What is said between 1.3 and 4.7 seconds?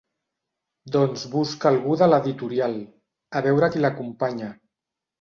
busca algú de l'editorial, a veure qui l'acompanya.